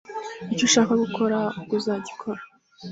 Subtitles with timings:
[0.53, 2.41] icyo ushaka gukora, uko uzagikora,